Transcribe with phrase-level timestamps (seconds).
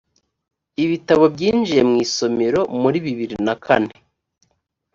[0.83, 3.93] ibitabo byinjiye mu isomero muri bibiri nakane.